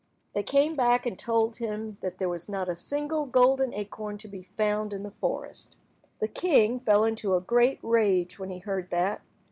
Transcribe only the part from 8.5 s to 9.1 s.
heard